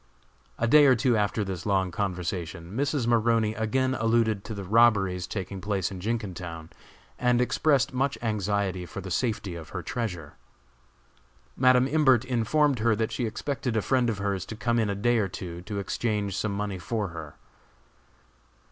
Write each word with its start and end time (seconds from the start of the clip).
A 0.57 0.65
day 0.67 0.87
or 0.87 0.95
two 0.95 1.15
after 1.15 1.43
this 1.43 1.63
long 1.63 1.91
conversation, 1.91 2.71
Mrs. 2.75 3.05
Maroney 3.05 3.53
again 3.53 3.93
alluded 3.93 4.43
to 4.45 4.55
the 4.55 4.63
robberies 4.63 5.27
taking 5.27 5.61
place 5.61 5.91
in 5.91 5.99
Jenkintown, 5.99 6.71
and 7.19 7.39
expressed 7.39 7.93
much 7.93 8.17
anxiety 8.23 8.87
for 8.87 8.99
the 8.99 9.11
safety 9.11 9.53
of 9.53 9.69
her 9.69 9.83
treasure. 9.83 10.33
Madam 11.55 11.87
Imbert 11.87 12.25
informed 12.25 12.79
her 12.79 12.95
that 12.95 13.11
she 13.11 13.27
expected 13.27 13.77
a 13.77 13.81
friend 13.83 14.09
of 14.09 14.17
hers 14.17 14.43
to 14.47 14.55
come 14.55 14.79
in 14.79 14.89
a 14.89 14.95
day 14.95 15.19
or 15.19 15.27
two 15.27 15.61
to 15.61 15.77
exchange 15.77 16.35
some 16.35 16.53
money 16.55 16.79
for 16.79 17.09
her. 17.09 17.35